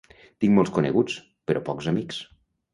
Tinc 0.45 0.55
molts 0.55 0.73
coneguts, 0.77 1.19
però 1.51 1.63
pocs 1.71 1.93
amics. 1.95 2.25